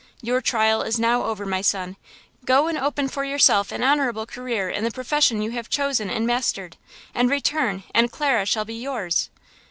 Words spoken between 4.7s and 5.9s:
the profession you have